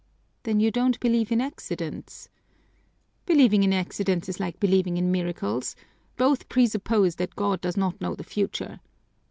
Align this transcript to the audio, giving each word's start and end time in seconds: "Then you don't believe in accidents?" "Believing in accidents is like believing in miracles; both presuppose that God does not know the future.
"Then 0.41 0.59
you 0.59 0.71
don't 0.71 0.99
believe 0.99 1.31
in 1.31 1.39
accidents?" 1.39 2.27
"Believing 3.27 3.61
in 3.61 3.71
accidents 3.71 4.27
is 4.27 4.39
like 4.39 4.59
believing 4.59 4.97
in 4.97 5.11
miracles; 5.11 5.75
both 6.17 6.49
presuppose 6.49 7.17
that 7.17 7.35
God 7.35 7.61
does 7.61 7.77
not 7.77 8.01
know 8.01 8.15
the 8.15 8.23
future. 8.23 8.79